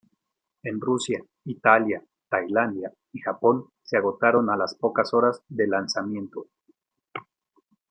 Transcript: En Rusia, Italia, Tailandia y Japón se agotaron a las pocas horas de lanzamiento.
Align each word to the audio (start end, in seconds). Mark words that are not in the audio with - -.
En 0.63 0.81
Rusia, 0.81 1.21
Italia, 1.45 2.03
Tailandia 2.27 2.91
y 3.13 3.19
Japón 3.21 3.67
se 3.83 3.97
agotaron 3.97 4.49
a 4.49 4.57
las 4.57 4.73
pocas 4.73 5.13
horas 5.13 5.43
de 5.47 5.67
lanzamiento. 5.67 6.47